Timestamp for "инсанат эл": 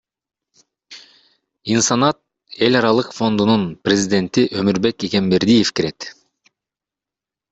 1.73-2.79